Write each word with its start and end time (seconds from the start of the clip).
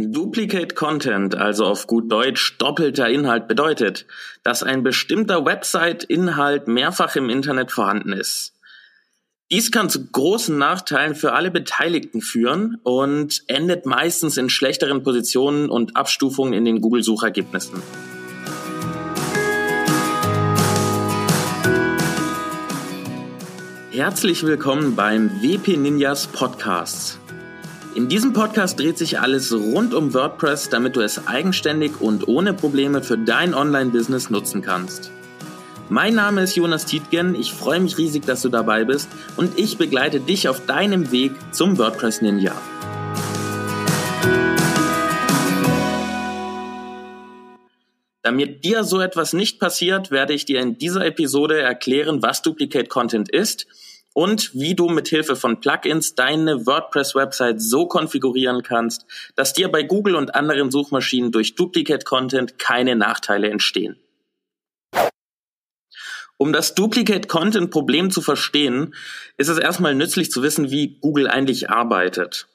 Duplicate 0.00 0.76
Content, 0.76 1.34
also 1.34 1.64
auf 1.64 1.88
gut 1.88 2.12
Deutsch 2.12 2.56
doppelter 2.58 3.08
Inhalt, 3.08 3.48
bedeutet, 3.48 4.06
dass 4.44 4.62
ein 4.62 4.84
bestimmter 4.84 5.44
Website-Inhalt 5.44 6.68
mehrfach 6.68 7.16
im 7.16 7.28
Internet 7.28 7.72
vorhanden 7.72 8.12
ist. 8.12 8.52
Dies 9.50 9.72
kann 9.72 9.90
zu 9.90 10.06
großen 10.06 10.56
Nachteilen 10.56 11.16
für 11.16 11.32
alle 11.32 11.50
Beteiligten 11.50 12.20
führen 12.20 12.78
und 12.84 13.42
endet 13.48 13.86
meistens 13.86 14.36
in 14.36 14.50
schlechteren 14.50 15.02
Positionen 15.02 15.68
und 15.68 15.96
Abstufungen 15.96 16.52
in 16.52 16.64
den 16.64 16.80
Google-Suchergebnissen. 16.80 17.82
Herzlich 23.90 24.44
willkommen 24.44 24.94
beim 24.94 25.42
WP 25.42 25.76
Ninjas 25.76 26.28
Podcast. 26.28 27.18
In 27.94 28.08
diesem 28.08 28.34
Podcast 28.34 28.78
dreht 28.78 28.98
sich 28.98 29.18
alles 29.18 29.52
rund 29.52 29.94
um 29.94 30.12
WordPress, 30.12 30.68
damit 30.68 30.94
du 30.94 31.00
es 31.00 31.26
eigenständig 31.26 32.00
und 32.00 32.28
ohne 32.28 32.52
Probleme 32.52 33.02
für 33.02 33.16
dein 33.16 33.54
Online-Business 33.54 34.28
nutzen 34.28 34.60
kannst. 34.60 35.10
Mein 35.88 36.14
Name 36.14 36.42
ist 36.42 36.54
Jonas 36.54 36.84
Tietgen, 36.84 37.34
ich 37.34 37.54
freue 37.54 37.80
mich 37.80 37.96
riesig, 37.96 38.26
dass 38.26 38.42
du 38.42 38.50
dabei 38.50 38.84
bist 38.84 39.08
und 39.38 39.58
ich 39.58 39.78
begleite 39.78 40.20
dich 40.20 40.48
auf 40.48 40.66
deinem 40.66 41.10
Weg 41.12 41.32
zum 41.50 41.78
WordPress 41.78 42.20
Ninja. 42.20 42.54
Damit 48.22 48.64
dir 48.64 48.84
so 48.84 49.00
etwas 49.00 49.32
nicht 49.32 49.58
passiert, 49.58 50.10
werde 50.10 50.34
ich 50.34 50.44
dir 50.44 50.60
in 50.60 50.76
dieser 50.76 51.06
Episode 51.06 51.58
erklären, 51.58 52.22
was 52.22 52.42
Duplicate 52.42 52.90
Content 52.90 53.30
ist 53.30 53.66
und 54.18 54.52
wie 54.52 54.74
du 54.74 54.88
mit 54.88 55.06
Hilfe 55.06 55.36
von 55.36 55.60
Plugins 55.60 56.16
deine 56.16 56.66
WordPress-Website 56.66 57.62
so 57.62 57.86
konfigurieren 57.86 58.64
kannst, 58.64 59.06
dass 59.36 59.52
dir 59.52 59.68
bei 59.68 59.84
Google 59.84 60.16
und 60.16 60.34
anderen 60.34 60.72
Suchmaschinen 60.72 61.30
durch 61.30 61.54
Duplicate 61.54 62.04
Content 62.04 62.58
keine 62.58 62.96
Nachteile 62.96 63.48
entstehen. 63.48 63.96
Um 66.36 66.52
das 66.52 66.74
Duplicate 66.74 67.28
Content 67.28 67.70
Problem 67.70 68.10
zu 68.10 68.20
verstehen, 68.20 68.92
ist 69.36 69.46
es 69.46 69.58
erstmal 69.58 69.94
nützlich 69.94 70.32
zu 70.32 70.42
wissen, 70.42 70.72
wie 70.72 70.98
Google 71.00 71.28
eigentlich 71.28 71.70
arbeitet. 71.70 72.48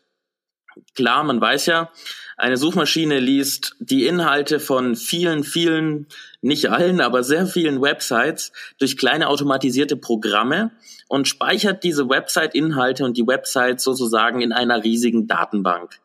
Klar, 0.96 1.24
man 1.24 1.40
weiß 1.40 1.68
ja, 1.68 1.92
eine 2.38 2.58
Suchmaschine 2.58 3.20
liest 3.20 3.76
die 3.80 4.06
Inhalte 4.08 4.60
von 4.60 4.96
vielen, 4.96 5.44
vielen, 5.44 6.08
nicht 6.42 6.70
allen, 6.70 7.00
aber 7.00 7.24
sehr 7.24 7.46
vielen 7.46 7.82
Websites 7.82 8.52
durch 8.80 8.98
kleine 8.98 9.28
automatisierte 9.28 9.98
Programme 9.98 10.72
und 11.08 11.28
speichert 11.28 11.84
diese 11.84 12.10
Website-Inhalte 12.10 13.06
und 13.06 13.18
die 13.18 13.28
Websites 13.28 13.84
sozusagen 13.84 14.42
in 14.42 14.52
einer 14.52 14.84
riesigen 14.84 15.28
Datenbank. 15.28 16.00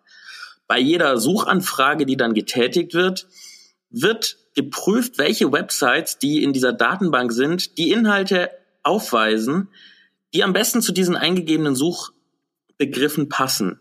Bei 0.67 0.79
jeder 0.79 1.17
Suchanfrage, 1.17 2.05
die 2.05 2.17
dann 2.17 2.35
getätigt 2.35 2.93
wird, 2.93 3.27
wird 3.91 4.37
geprüft, 4.55 5.17
welche 5.17 5.51
Websites, 5.51 6.19
die 6.19 6.43
in 6.43 6.53
dieser 6.53 6.75
Datenbank 6.75 7.33
sind, 7.33 7.79
die 7.79 7.91
Inhalte 7.91 8.51
aufweisen, 8.83 9.69
die 10.35 10.45
am 10.45 10.53
besten 10.53 10.83
zu 10.83 10.93
diesen 10.93 11.17
eingegebenen 11.17 11.75
Suchbegriffen 11.75 13.31
passen. 13.31 13.81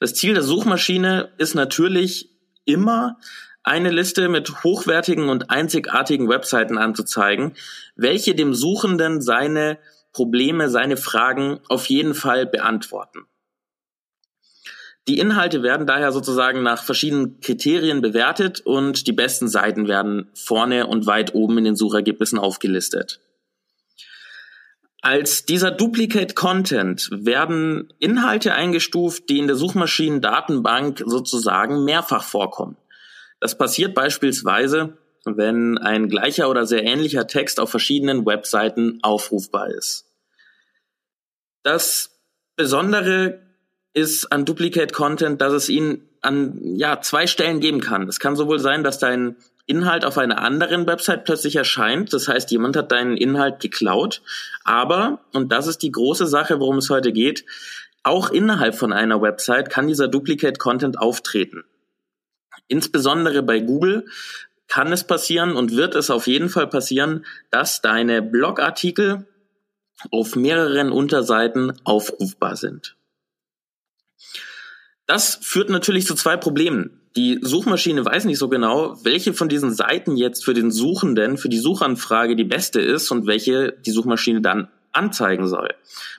Das 0.00 0.14
Ziel 0.14 0.34
der 0.34 0.42
Suchmaschine 0.42 1.30
ist 1.38 1.54
natürlich 1.54 2.30
immer, 2.64 3.18
eine 3.62 3.90
Liste 3.90 4.28
mit 4.28 4.62
hochwertigen 4.62 5.30
und 5.30 5.50
einzigartigen 5.50 6.28
Webseiten 6.28 6.76
anzuzeigen, 6.76 7.54
welche 7.96 8.34
dem 8.34 8.52
Suchenden 8.54 9.22
seine 9.22 9.78
Probleme, 10.12 10.68
seine 10.68 10.98
Fragen 10.98 11.60
auf 11.68 11.86
jeden 11.86 12.14
Fall 12.14 12.46
beantworten. 12.46 13.20
Die 15.08 15.18
Inhalte 15.18 15.62
werden 15.62 15.86
daher 15.86 16.12
sozusagen 16.12 16.62
nach 16.62 16.82
verschiedenen 16.82 17.40
Kriterien 17.40 18.00
bewertet 18.00 18.60
und 18.64 19.06
die 19.06 19.12
besten 19.12 19.48
Seiten 19.48 19.88
werden 19.88 20.30
vorne 20.34 20.86
und 20.86 21.06
weit 21.06 21.34
oben 21.34 21.58
in 21.58 21.64
den 21.64 21.76
Suchergebnissen 21.76 22.38
aufgelistet. 22.38 23.20
Als 25.04 25.44
dieser 25.44 25.70
Duplicate 25.70 26.34
Content 26.34 27.10
werden 27.12 27.92
Inhalte 27.98 28.54
eingestuft, 28.54 29.28
die 29.28 29.38
in 29.38 29.46
der 29.46 29.54
Suchmaschinendatenbank 29.54 31.02
sozusagen 31.04 31.84
mehrfach 31.84 32.24
vorkommen. 32.24 32.78
Das 33.38 33.58
passiert 33.58 33.94
beispielsweise, 33.94 34.96
wenn 35.26 35.76
ein 35.76 36.08
gleicher 36.08 36.48
oder 36.48 36.64
sehr 36.64 36.84
ähnlicher 36.84 37.26
Text 37.26 37.60
auf 37.60 37.68
verschiedenen 37.68 38.24
Webseiten 38.24 38.98
aufrufbar 39.02 39.68
ist. 39.68 40.06
Das 41.62 42.18
Besondere 42.56 43.42
ist 43.92 44.32
an 44.32 44.46
Duplicate 44.46 44.94
Content, 44.94 45.42
dass 45.42 45.52
es 45.52 45.68
ihn 45.68 46.08
an 46.22 46.58
ja, 46.62 47.02
zwei 47.02 47.26
Stellen 47.26 47.60
geben 47.60 47.82
kann. 47.82 48.08
Es 48.08 48.20
kann 48.20 48.36
sowohl 48.36 48.58
sein, 48.58 48.82
dass 48.82 49.00
dein 49.00 49.36
Inhalt 49.66 50.04
auf 50.04 50.18
einer 50.18 50.42
anderen 50.42 50.86
Website 50.86 51.24
plötzlich 51.24 51.56
erscheint. 51.56 52.12
Das 52.12 52.28
heißt, 52.28 52.50
jemand 52.50 52.76
hat 52.76 52.92
deinen 52.92 53.16
Inhalt 53.16 53.60
geklaut. 53.60 54.22
Aber, 54.64 55.20
und 55.32 55.52
das 55.52 55.66
ist 55.66 55.78
die 55.78 55.92
große 55.92 56.26
Sache, 56.26 56.60
worum 56.60 56.78
es 56.78 56.90
heute 56.90 57.12
geht, 57.12 57.44
auch 58.02 58.30
innerhalb 58.30 58.74
von 58.74 58.92
einer 58.92 59.22
Website 59.22 59.70
kann 59.70 59.88
dieser 59.88 60.08
Duplicate 60.08 60.58
Content 60.58 60.98
auftreten. 60.98 61.64
Insbesondere 62.68 63.42
bei 63.42 63.60
Google 63.60 64.06
kann 64.68 64.92
es 64.92 65.04
passieren 65.04 65.56
und 65.56 65.72
wird 65.76 65.94
es 65.94 66.10
auf 66.10 66.26
jeden 66.26 66.48
Fall 66.48 66.66
passieren, 66.66 67.24
dass 67.50 67.80
deine 67.80 68.22
Blogartikel 68.22 69.26
auf 70.10 70.36
mehreren 70.36 70.90
Unterseiten 70.90 71.72
aufrufbar 71.84 72.56
sind. 72.56 72.96
Das 75.06 75.38
führt 75.42 75.70
natürlich 75.70 76.06
zu 76.06 76.14
zwei 76.14 76.36
Problemen. 76.36 77.00
Die 77.16 77.38
Suchmaschine 77.40 78.04
weiß 78.04 78.24
nicht 78.24 78.38
so 78.38 78.48
genau, 78.48 78.98
welche 79.04 79.34
von 79.34 79.48
diesen 79.48 79.72
Seiten 79.72 80.16
jetzt 80.16 80.44
für 80.44 80.52
den 80.52 80.72
Suchenden, 80.72 81.38
für 81.38 81.48
die 81.48 81.58
Suchanfrage 81.58 82.34
die 82.34 82.44
beste 82.44 82.80
ist 82.80 83.10
und 83.12 83.26
welche 83.26 83.72
die 83.86 83.92
Suchmaschine 83.92 84.40
dann 84.40 84.68
anzeigen 84.90 85.46
soll. 85.46 85.68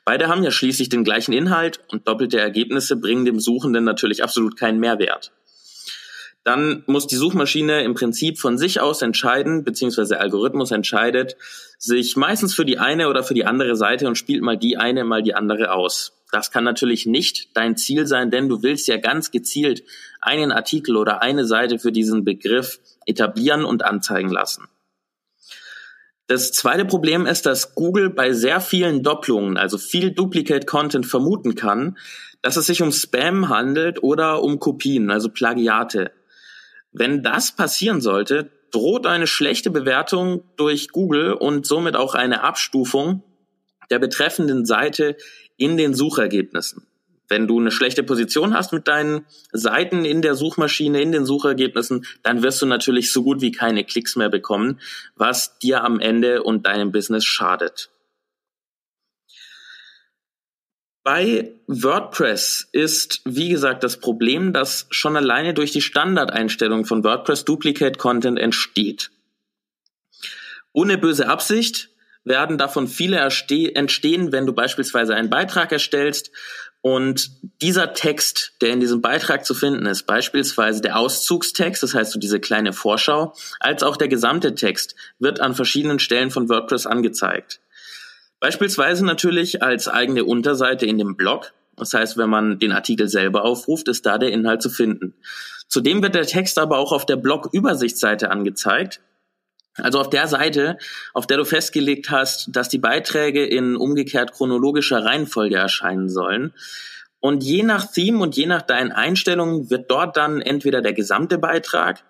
Beide 0.05 0.27
haben 0.27 0.43
ja 0.43 0.51
schließlich 0.51 0.87
den 0.87 1.03
gleichen 1.03 1.33
Inhalt 1.33 1.81
und 1.91 2.07
doppelte 2.07 2.39
Ergebnisse 2.39 2.95
bringen 2.95 3.25
dem 3.25 3.39
Suchenden 3.39 3.83
natürlich 3.83 4.23
absolut 4.23 4.57
keinen 4.57 4.79
Mehrwert. 4.79 5.33
Dann 6.45 6.83
muss 6.85 7.07
die 7.07 7.15
Suchmaschine 7.15 7.83
im 7.83 7.95
Prinzip 7.95 8.39
von 8.39 8.57
sich 8.57 8.79
aus 8.79 9.01
entscheiden, 9.01 9.63
beziehungsweise 9.63 10.09
der 10.09 10.21
Algorithmus 10.21 10.71
entscheidet 10.71 11.35
sich 11.77 12.15
meistens 12.15 12.53
für 12.53 12.65
die 12.65 12.77
eine 12.77 13.09
oder 13.09 13.23
für 13.23 13.33
die 13.33 13.45
andere 13.45 13.75
Seite 13.75 14.07
und 14.07 14.15
spielt 14.15 14.43
mal 14.43 14.57
die 14.57 14.77
eine, 14.77 15.03
mal 15.03 15.23
die 15.23 15.33
andere 15.33 15.71
aus. 15.71 16.14
Das 16.31 16.51
kann 16.51 16.63
natürlich 16.63 17.05
nicht 17.05 17.55
dein 17.55 17.77
Ziel 17.77 18.07
sein, 18.07 18.31
denn 18.31 18.49
du 18.49 18.63
willst 18.63 18.87
ja 18.87 18.97
ganz 18.97 19.31
gezielt 19.31 19.83
einen 20.21 20.51
Artikel 20.51 20.97
oder 20.97 21.21
eine 21.21 21.45
Seite 21.45 21.79
für 21.79 21.91
diesen 21.91 22.25
Begriff 22.25 22.79
etablieren 23.05 23.63
und 23.63 23.83
anzeigen 23.83 24.29
lassen. 24.29 24.67
Das 26.27 26.51
zweite 26.51 26.85
Problem 26.85 27.27
ist, 27.27 27.45
dass 27.45 27.75
Google 27.75 28.09
bei 28.09 28.33
sehr 28.33 28.59
vielen 28.59 29.03
Doppelungen, 29.03 29.57
also 29.57 29.77
viel 29.77 30.11
Duplicate 30.11 30.65
Content 30.65 31.05
vermuten 31.05 31.53
kann, 31.53 31.97
dass 32.41 32.57
es 32.57 32.65
sich 32.65 32.81
um 32.81 32.91
Spam 32.91 33.49
handelt 33.49 34.01
oder 34.01 34.41
um 34.41 34.59
Kopien, 34.59 35.11
also 35.11 35.29
Plagiate. 35.29 36.11
Wenn 36.91 37.21
das 37.21 37.55
passieren 37.55 38.01
sollte, 38.01 38.51
droht 38.71 39.05
eine 39.05 39.27
schlechte 39.27 39.69
Bewertung 39.69 40.43
durch 40.57 40.89
Google 40.89 41.33
und 41.33 41.67
somit 41.67 41.95
auch 41.95 42.15
eine 42.15 42.43
Abstufung 42.43 43.23
der 43.91 43.99
betreffenden 43.99 44.65
Seite 44.65 45.17
in 45.57 45.77
den 45.77 45.93
Suchergebnissen. 45.93 46.85
Wenn 47.27 47.47
du 47.47 47.59
eine 47.59 47.71
schlechte 47.71 48.03
Position 48.03 48.53
hast 48.53 48.71
mit 48.71 48.87
deinen 48.87 49.25
Seiten 49.51 50.05
in 50.05 50.21
der 50.21 50.35
Suchmaschine, 50.35 51.01
in 51.01 51.11
den 51.11 51.25
Suchergebnissen, 51.25 52.05
dann 52.21 52.43
wirst 52.43 52.61
du 52.61 52.65
natürlich 52.67 53.11
so 53.11 53.23
gut 53.23 53.41
wie 53.41 53.51
keine 53.51 53.83
Klicks 53.83 54.15
mehr 54.15 54.29
bekommen, 54.29 54.79
was 55.15 55.57
dir 55.57 55.83
am 55.83 55.99
Ende 55.99 56.43
und 56.43 56.67
deinem 56.67 56.91
Business 56.91 57.25
schadet. 57.25 57.89
Bei 61.03 61.53
WordPress 61.67 62.67
ist, 62.71 63.21
wie 63.25 63.49
gesagt, 63.49 63.83
das 63.83 63.99
Problem, 63.99 64.53
dass 64.53 64.87
schon 64.89 65.15
alleine 65.15 65.53
durch 65.53 65.71
die 65.71 65.81
Standardeinstellung 65.81 66.85
von 66.85 67.03
WordPress 67.03 67.45
Duplicate 67.45 67.99
Content 67.99 68.39
entsteht. 68.39 69.11
Ohne 70.73 70.97
böse 70.97 71.29
Absicht 71.29 71.89
werden 72.25 72.57
davon 72.57 72.87
viele 72.87 73.17
entstehen, 73.17 74.31
wenn 74.31 74.45
du 74.45 74.53
beispielsweise 74.53 75.15
einen 75.15 75.29
Beitrag 75.29 75.71
erstellst 75.71 76.31
und 76.81 77.31
dieser 77.63 77.93
Text, 77.93 78.53
der 78.61 78.69
in 78.69 78.79
diesem 78.79 79.01
Beitrag 79.01 79.43
zu 79.43 79.55
finden 79.55 79.87
ist, 79.87 80.03
beispielsweise 80.03 80.81
der 80.81 80.99
Auszugstext, 80.99 81.81
das 81.81 81.95
heißt 81.95 82.11
so 82.11 82.19
diese 82.19 82.39
kleine 82.39 82.73
Vorschau, 82.73 83.33
als 83.59 83.81
auch 83.81 83.97
der 83.97 84.07
gesamte 84.07 84.53
Text, 84.53 84.95
wird 85.17 85.39
an 85.39 85.55
verschiedenen 85.55 85.97
Stellen 85.97 86.29
von 86.29 86.47
WordPress 86.47 86.85
angezeigt. 86.85 87.59
Beispielsweise 88.39 89.03
natürlich 89.03 89.63
als 89.63 89.87
eigene 89.87 90.25
Unterseite 90.25 90.85
in 90.85 90.99
dem 90.99 91.15
Blog. 91.15 91.53
Das 91.75 91.93
heißt, 91.93 92.17
wenn 92.17 92.29
man 92.29 92.59
den 92.59 92.71
Artikel 92.71 93.07
selber 93.07 93.43
aufruft, 93.43 93.87
ist 93.87 94.05
da 94.05 94.19
der 94.19 94.31
Inhalt 94.31 94.61
zu 94.61 94.69
finden. 94.69 95.15
Zudem 95.67 96.03
wird 96.03 96.13
der 96.13 96.27
Text 96.27 96.59
aber 96.59 96.77
auch 96.77 96.91
auf 96.91 97.07
der 97.07 97.15
Blog-Übersichtsseite 97.15 98.29
angezeigt. 98.29 99.01
Also 99.77 99.99
auf 99.99 100.09
der 100.09 100.27
Seite, 100.27 100.77
auf 101.13 101.27
der 101.27 101.37
du 101.37 101.45
festgelegt 101.45 102.09
hast, 102.09 102.47
dass 102.55 102.69
die 102.69 102.77
Beiträge 102.77 103.45
in 103.45 103.75
umgekehrt 103.75 104.31
chronologischer 104.31 105.03
Reihenfolge 105.03 105.57
erscheinen 105.57 106.09
sollen. 106.09 106.53
Und 107.19 107.43
je 107.43 107.63
nach 107.63 107.91
Theme 107.91 108.19
und 108.19 108.37
je 108.37 108.45
nach 108.45 108.61
deinen 108.61 108.91
Einstellungen 108.91 109.69
wird 109.69 109.91
dort 109.91 110.15
dann 110.15 110.41
entweder 110.41 110.81
der 110.81 110.93
gesamte 110.93 111.37
Beitrag 111.37 112.03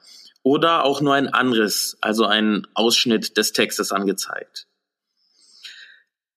oder 0.44 0.84
auch 0.84 1.02
nur 1.02 1.16
ein 1.16 1.30
Anriss, 1.30 1.98
also 2.02 2.26
ein 2.26 2.68
Ausschnitt 2.76 3.36
des 3.38 3.52
Textes 3.52 3.92
angezeigt. 3.92 4.68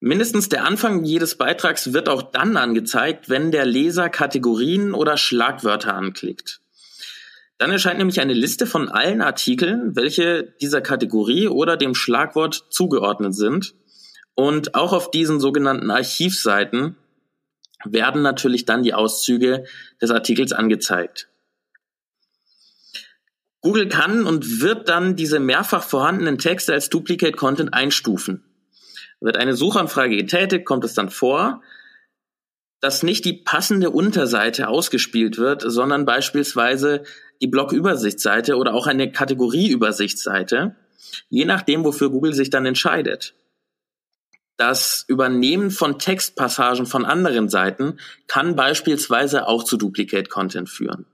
Mindestens 0.00 0.48
der 0.48 0.64
Anfang 0.64 1.04
jedes 1.04 1.34
Beitrags 1.34 1.92
wird 1.92 2.08
auch 2.08 2.22
dann 2.22 2.56
angezeigt, 2.56 3.28
wenn 3.28 3.50
der 3.50 3.66
Leser 3.66 4.08
Kategorien 4.08 4.94
oder 4.94 5.16
Schlagwörter 5.16 5.92
anklickt. 5.94 6.60
Dann 7.58 7.72
erscheint 7.72 7.98
nämlich 7.98 8.20
eine 8.20 8.34
Liste 8.34 8.66
von 8.66 8.88
allen 8.88 9.20
Artikeln, 9.20 9.96
welche 9.96 10.44
dieser 10.60 10.80
Kategorie 10.80 11.48
oder 11.48 11.76
dem 11.76 11.94
Schlagwort 11.94 12.66
zugeordnet 12.70 13.34
sind. 13.34 13.74
Und 14.34 14.76
auch 14.76 14.92
auf 14.92 15.10
diesen 15.10 15.40
sogenannten 15.40 15.90
Archivseiten 15.90 16.96
werden 17.84 18.22
natürlich 18.22 18.64
dann 18.64 18.84
die 18.84 18.94
Auszüge 18.94 19.64
des 20.00 20.12
Artikels 20.12 20.52
angezeigt. 20.52 21.28
Google 23.60 23.88
kann 23.88 24.24
und 24.24 24.60
wird 24.60 24.88
dann 24.88 25.16
diese 25.16 25.40
mehrfach 25.40 25.82
vorhandenen 25.82 26.38
Texte 26.38 26.72
als 26.72 26.88
Duplicate 26.90 27.36
Content 27.36 27.74
einstufen. 27.74 28.44
Wird 29.20 29.36
eine 29.36 29.54
Suchanfrage 29.54 30.16
getätigt, 30.16 30.64
kommt 30.64 30.84
es 30.84 30.94
dann 30.94 31.10
vor, 31.10 31.60
dass 32.80 33.02
nicht 33.02 33.24
die 33.24 33.32
passende 33.32 33.90
Unterseite 33.90 34.68
ausgespielt 34.68 35.38
wird, 35.38 35.62
sondern 35.66 36.04
beispielsweise 36.04 37.02
die 37.40 37.48
Blog-Übersichtsseite 37.48 38.56
oder 38.56 38.74
auch 38.74 38.86
eine 38.86 39.10
Kategorie-Übersichtsseite, 39.10 40.76
je 41.28 41.44
nachdem, 41.44 41.84
wofür 41.84 42.10
Google 42.10 42.34
sich 42.34 42.50
dann 42.50 42.66
entscheidet. 42.66 43.34
Das 44.56 45.04
Übernehmen 45.06 45.70
von 45.70 45.98
Textpassagen 46.00 46.86
von 46.86 47.04
anderen 47.04 47.48
Seiten 47.48 47.98
kann 48.26 48.56
beispielsweise 48.56 49.46
auch 49.46 49.62
zu 49.62 49.76
Duplicate 49.76 50.28
Content 50.28 50.68
führen. 50.68 51.06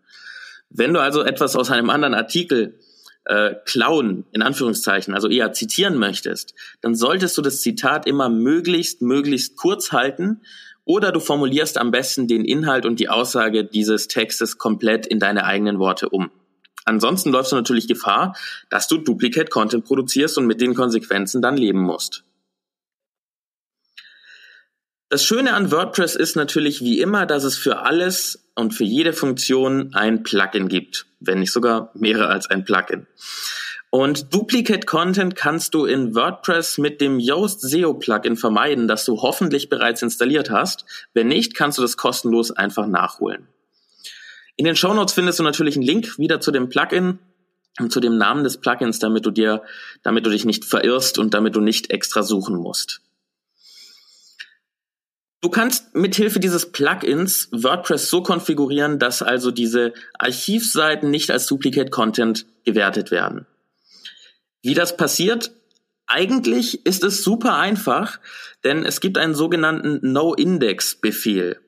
Wenn 0.70 0.94
du 0.94 1.00
also 1.00 1.22
etwas 1.22 1.54
aus 1.54 1.70
einem 1.70 1.90
anderen 1.90 2.14
Artikel 2.14 2.80
äh, 3.26 3.54
klauen, 3.66 4.24
in 4.32 4.42
Anführungszeichen, 4.42 5.14
also 5.14 5.28
eher 5.28 5.52
zitieren 5.52 5.98
möchtest, 5.98 6.54
dann 6.80 6.94
solltest 6.94 7.36
du 7.36 7.42
das 7.42 7.60
Zitat 7.60 8.06
immer 8.06 8.30
möglichst, 8.30 9.02
möglichst 9.02 9.56
kurz 9.56 9.92
halten 9.92 10.40
oder 10.84 11.12
du 11.12 11.20
formulierst 11.20 11.78
am 11.78 11.90
besten 11.90 12.28
den 12.28 12.44
Inhalt 12.44 12.86
und 12.86 13.00
die 13.00 13.08
Aussage 13.08 13.64
dieses 13.64 14.08
Textes 14.08 14.58
komplett 14.58 15.06
in 15.06 15.18
deine 15.18 15.44
eigenen 15.44 15.78
Worte 15.78 16.08
um. 16.08 16.30
Ansonsten 16.84 17.30
läufst 17.30 17.52
du 17.52 17.56
natürlich 17.56 17.88
Gefahr, 17.88 18.36
dass 18.68 18.88
du 18.88 18.98
Duplicate 18.98 19.50
Content 19.50 19.84
produzierst 19.84 20.36
und 20.36 20.46
mit 20.46 20.60
den 20.60 20.74
Konsequenzen 20.74 21.40
dann 21.40 21.56
leben 21.56 21.80
musst. 21.80 22.24
Das 25.08 25.24
Schöne 25.24 25.54
an 25.54 25.70
WordPress 25.70 26.16
ist 26.16 26.34
natürlich 26.34 26.80
wie 26.80 27.00
immer, 27.00 27.24
dass 27.24 27.44
es 27.44 27.56
für 27.56 27.80
alles 27.80 28.48
und 28.54 28.74
für 28.74 28.84
jede 28.84 29.12
Funktion 29.12 29.94
ein 29.94 30.22
Plugin 30.22 30.68
gibt, 30.68 31.06
wenn 31.20 31.38
nicht 31.38 31.52
sogar 31.52 31.90
mehrere 31.94 32.28
als 32.28 32.50
ein 32.50 32.64
Plugin. 32.64 33.06
Und 33.94 34.34
Duplicate 34.34 34.86
Content 34.86 35.36
kannst 35.36 35.72
du 35.72 35.84
in 35.84 36.16
WordPress 36.16 36.78
mit 36.78 37.00
dem 37.00 37.20
Yoast 37.20 37.60
SEO 37.60 37.94
Plugin 37.94 38.36
vermeiden, 38.36 38.88
das 38.88 39.04
du 39.04 39.22
hoffentlich 39.22 39.68
bereits 39.68 40.02
installiert 40.02 40.50
hast. 40.50 40.84
Wenn 41.12 41.28
nicht, 41.28 41.54
kannst 41.54 41.78
du 41.78 41.82
das 41.82 41.96
kostenlos 41.96 42.50
einfach 42.50 42.88
nachholen. 42.88 43.46
In 44.56 44.64
den 44.64 44.74
Show 44.74 44.92
Notes 44.94 45.14
findest 45.14 45.38
du 45.38 45.44
natürlich 45.44 45.76
einen 45.76 45.84
Link 45.84 46.18
wieder 46.18 46.40
zu 46.40 46.50
dem 46.50 46.70
Plugin 46.70 47.20
und 47.78 47.92
zu 47.92 48.00
dem 48.00 48.18
Namen 48.18 48.42
des 48.42 48.56
Plugins, 48.56 48.98
damit 48.98 49.26
du 49.26 49.30
dir, 49.30 49.62
damit 50.02 50.26
du 50.26 50.30
dich 50.30 50.44
nicht 50.44 50.64
verirrst 50.64 51.20
und 51.20 51.32
damit 51.32 51.54
du 51.54 51.60
nicht 51.60 51.92
extra 51.92 52.24
suchen 52.24 52.56
musst. 52.56 53.00
Du 55.40 55.50
kannst 55.50 55.94
mithilfe 55.94 56.40
dieses 56.40 56.72
Plugins 56.72 57.48
WordPress 57.52 58.10
so 58.10 58.24
konfigurieren, 58.24 58.98
dass 58.98 59.22
also 59.22 59.52
diese 59.52 59.92
Archivseiten 60.18 61.12
nicht 61.12 61.30
als 61.30 61.46
Duplicate 61.46 61.92
Content 61.92 62.44
gewertet 62.64 63.12
werden. 63.12 63.46
Wie 64.64 64.72
das 64.72 64.96
passiert? 64.96 65.52
Eigentlich 66.06 66.86
ist 66.86 67.04
es 67.04 67.22
super 67.22 67.56
einfach, 67.56 68.18
denn 68.64 68.86
es 68.86 69.00
gibt 69.00 69.18
einen 69.18 69.34
sogenannten 69.34 70.00
No-Index-Befehl. 70.00 71.60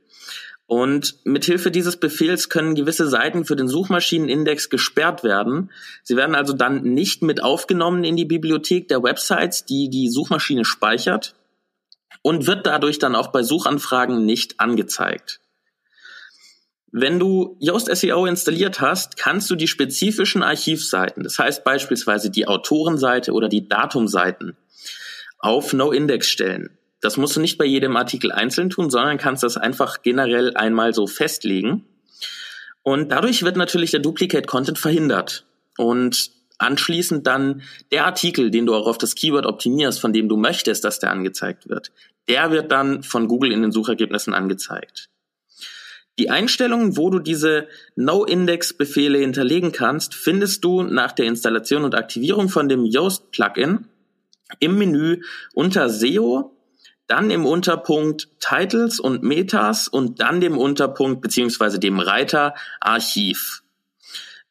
Und 0.64 1.16
mithilfe 1.24 1.70
dieses 1.70 1.98
Befehls 1.98 2.48
können 2.48 2.74
gewisse 2.74 3.06
Seiten 3.06 3.44
für 3.44 3.54
den 3.54 3.68
Suchmaschinenindex 3.68 4.70
gesperrt 4.70 5.24
werden. 5.24 5.70
Sie 6.04 6.16
werden 6.16 6.34
also 6.34 6.54
dann 6.54 6.82
nicht 6.82 7.20
mit 7.20 7.42
aufgenommen 7.42 8.02
in 8.02 8.16
die 8.16 8.24
Bibliothek 8.24 8.88
der 8.88 9.02
Websites, 9.02 9.66
die 9.66 9.90
die 9.90 10.08
Suchmaschine 10.08 10.64
speichert 10.64 11.34
und 12.22 12.46
wird 12.46 12.66
dadurch 12.66 12.98
dann 12.98 13.14
auch 13.14 13.28
bei 13.28 13.42
Suchanfragen 13.42 14.24
nicht 14.24 14.58
angezeigt. 14.58 15.40
Wenn 16.98 17.18
du 17.18 17.58
Yoast 17.60 17.94
SEO 17.94 18.24
installiert 18.24 18.80
hast, 18.80 19.18
kannst 19.18 19.50
du 19.50 19.54
die 19.54 19.66
spezifischen 19.66 20.42
Archivseiten, 20.42 21.24
das 21.24 21.38
heißt 21.38 21.62
beispielsweise 21.62 22.30
die 22.30 22.48
Autorenseite 22.48 23.32
oder 23.32 23.50
die 23.50 23.68
Datumseiten, 23.68 24.56
auf 25.38 25.74
No-Index 25.74 26.26
stellen. 26.26 26.70
Das 27.02 27.18
musst 27.18 27.36
du 27.36 27.40
nicht 27.40 27.58
bei 27.58 27.66
jedem 27.66 27.98
Artikel 27.98 28.32
einzeln 28.32 28.70
tun, 28.70 28.88
sondern 28.88 29.18
kannst 29.18 29.42
das 29.42 29.58
einfach 29.58 30.00
generell 30.00 30.56
einmal 30.56 30.94
so 30.94 31.06
festlegen. 31.06 31.84
Und 32.82 33.12
dadurch 33.12 33.42
wird 33.42 33.58
natürlich 33.58 33.90
der 33.90 34.00
Duplicate 34.00 34.46
Content 34.46 34.78
verhindert. 34.78 35.44
Und 35.76 36.30
anschließend 36.56 37.26
dann 37.26 37.60
der 37.92 38.06
Artikel, 38.06 38.50
den 38.50 38.64
du 38.64 38.74
auch 38.74 38.86
auf 38.86 38.96
das 38.96 39.14
Keyword 39.14 39.44
optimierst, 39.44 40.00
von 40.00 40.14
dem 40.14 40.30
du 40.30 40.38
möchtest, 40.38 40.82
dass 40.82 40.98
der 40.98 41.10
angezeigt 41.10 41.68
wird, 41.68 41.92
der 42.26 42.52
wird 42.52 42.72
dann 42.72 43.02
von 43.02 43.28
Google 43.28 43.52
in 43.52 43.60
den 43.60 43.70
Suchergebnissen 43.70 44.32
angezeigt. 44.32 45.10
Die 46.18 46.30
Einstellungen, 46.30 46.96
wo 46.96 47.10
du 47.10 47.18
diese 47.18 47.68
No-Index-Befehle 47.94 49.18
hinterlegen 49.18 49.72
kannst, 49.72 50.14
findest 50.14 50.64
du 50.64 50.82
nach 50.82 51.12
der 51.12 51.26
Installation 51.26 51.84
und 51.84 51.94
Aktivierung 51.94 52.48
von 52.48 52.68
dem 52.68 52.86
Yoast-Plugin 52.86 53.86
im 54.60 54.78
Menü 54.78 55.22
unter 55.52 55.90
SEO, 55.90 56.56
dann 57.06 57.30
im 57.30 57.44
Unterpunkt 57.44 58.28
Titles 58.40 58.98
und 58.98 59.22
Metas 59.22 59.88
und 59.88 60.20
dann 60.20 60.40
dem 60.40 60.56
Unterpunkt 60.56 61.20
beziehungsweise 61.20 61.78
dem 61.78 62.00
Reiter 62.00 62.54
Archiv. 62.80 63.62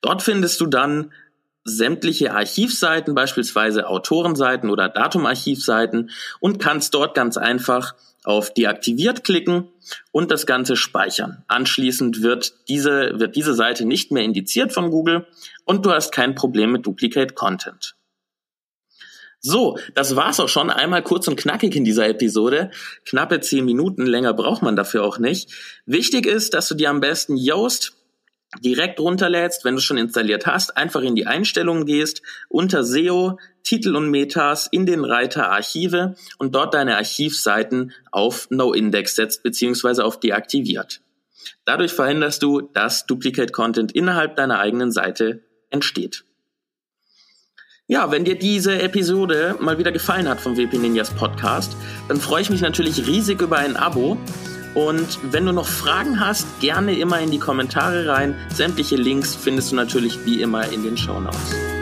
Dort 0.01 0.21
findest 0.21 0.61
du 0.61 0.67
dann 0.67 1.11
sämtliche 1.65 2.33
Archivseiten, 2.33 3.15
beispielsweise 3.15 3.87
Autorenseiten 3.89 4.69
oder 4.69 4.87
Datumarchivseiten 4.87 6.11
und 6.39 6.59
kannst 6.59 6.93
dort 6.93 7.15
ganz 7.15 7.37
einfach 7.37 7.95
auf 8.23 8.53
deaktiviert 8.53 9.23
klicken 9.23 9.67
und 10.11 10.31
das 10.31 10.45
Ganze 10.45 10.75
speichern. 10.75 11.43
Anschließend 11.47 12.21
wird 12.21 12.53
diese, 12.69 13.19
wird 13.19 13.35
diese 13.35 13.55
Seite 13.55 13.85
nicht 13.85 14.11
mehr 14.11 14.23
indiziert 14.23 14.73
von 14.73 14.91
Google 14.91 15.27
und 15.65 15.85
du 15.85 15.91
hast 15.91 16.11
kein 16.11 16.35
Problem 16.35 16.71
mit 16.71 16.85
Duplicate 16.85 17.35
Content. 17.35 17.95
So, 19.39 19.77
das 19.93 20.15
war's 20.15 20.39
auch 20.39 20.49
schon. 20.49 20.71
Einmal 20.71 21.03
kurz 21.03 21.27
und 21.27 21.35
knackig 21.35 21.75
in 21.75 21.83
dieser 21.83 22.07
Episode. 22.07 22.71
Knappe 23.05 23.41
zehn 23.41 23.63
Minuten, 23.63 24.07
länger 24.07 24.33
braucht 24.33 24.63
man 24.63 24.75
dafür 24.75 25.03
auch 25.03 25.19
nicht. 25.19 25.51
Wichtig 25.85 26.25
ist, 26.25 26.55
dass 26.55 26.67
du 26.67 26.73
dir 26.73 26.89
am 26.89 26.99
besten 26.99 27.37
Yoast 27.37 27.95
direkt 28.63 28.99
runterlädst, 28.99 29.65
wenn 29.65 29.75
du 29.75 29.81
schon 29.81 29.97
installiert 29.97 30.45
hast, 30.45 30.77
einfach 30.77 31.01
in 31.01 31.15
die 31.15 31.27
Einstellungen 31.27 31.85
gehst, 31.85 32.21
unter 32.49 32.83
SEO, 32.83 33.39
Titel 33.63 33.95
und 33.95 34.09
Metas 34.09 34.67
in 34.71 34.85
den 34.85 35.03
Reiter 35.03 35.51
Archive 35.51 36.15
und 36.37 36.53
dort 36.55 36.73
deine 36.73 36.97
Archivseiten 36.97 37.93
auf 38.11 38.47
No-Index 38.49 39.15
setzt 39.15 39.43
bzw. 39.43 40.01
auf 40.01 40.19
deaktiviert. 40.19 41.01
Dadurch 41.65 41.91
verhinderst 41.91 42.43
du, 42.43 42.61
dass 42.61 43.05
Duplicate 43.05 43.51
Content 43.51 43.91
innerhalb 43.91 44.35
deiner 44.35 44.59
eigenen 44.59 44.91
Seite 44.91 45.41
entsteht. 45.69 46.23
Ja, 47.87 48.11
wenn 48.11 48.25
dir 48.25 48.35
diese 48.35 48.81
Episode 48.81 49.57
mal 49.59 49.77
wieder 49.77 49.91
gefallen 49.91 50.27
hat 50.27 50.41
vom 50.41 50.57
WP 50.57 50.79
Ninjas 50.79 51.11
Podcast, 51.11 51.75
dann 52.07 52.19
freue 52.19 52.41
ich 52.41 52.49
mich 52.49 52.61
natürlich 52.61 53.05
riesig 53.05 53.41
über 53.41 53.57
ein 53.57 53.77
Abo 53.77 54.17
und 54.75 55.19
wenn 55.31 55.45
du 55.45 55.53
noch 55.53 55.67
Fragen 55.67 56.19
hast, 56.19 56.59
gerne 56.59 56.95
immer 56.97 57.19
in 57.19 57.31
die 57.31 57.39
Kommentare 57.39 58.07
rein. 58.07 58.35
Sämtliche 58.53 58.97
Links 58.97 59.33
findest 59.33 59.71
du 59.71 59.75
natürlich 59.75 60.25
wie 60.25 60.41
immer 60.41 60.71
in 60.71 60.83
den 60.83 60.97
Show 60.97 61.19
Notes. 61.19 61.74